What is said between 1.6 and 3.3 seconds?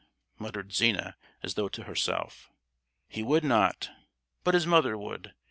to herself. "He